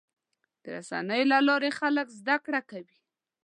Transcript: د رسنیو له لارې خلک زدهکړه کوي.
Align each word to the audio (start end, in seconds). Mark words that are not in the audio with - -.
د 0.61 0.63
رسنیو 0.75 1.29
له 1.31 1.39
لارې 1.47 1.71
خلک 1.79 2.07
زدهکړه 2.19 2.61
کوي. 2.71 2.97